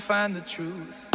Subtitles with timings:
[0.00, 1.07] find the truth.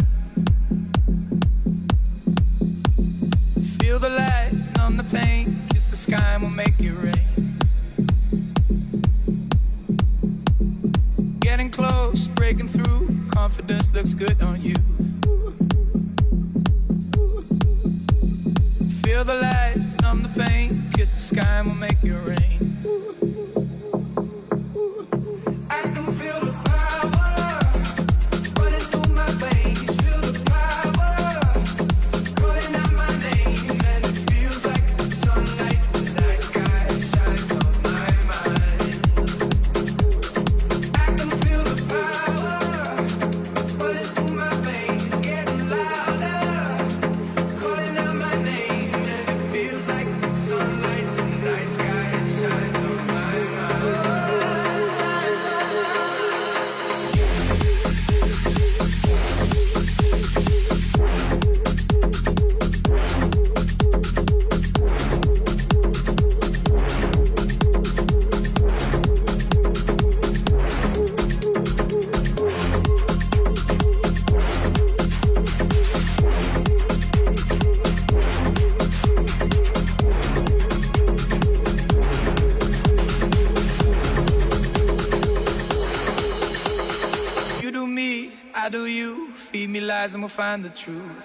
[90.04, 91.24] eyes and we'll find the truth.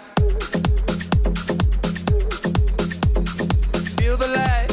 [3.97, 4.68] Feel the light.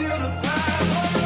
[0.00, 1.19] feel the power.